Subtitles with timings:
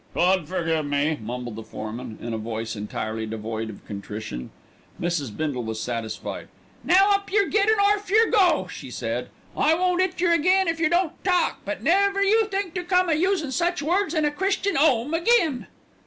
[0.15, 4.49] "God forgive me," mumbled the foreman, in a voice entirely devoid of contrition.
[4.99, 5.37] Mrs.
[5.37, 6.47] Bindle was satisfied.
[6.83, 9.29] "Now up yer get, and orf yer go," she said.
[9.55, 13.09] "I won't 'it yer again if yer don't talk, but never you think to come
[13.09, 15.67] a usin' such words in a Christian 'ome again."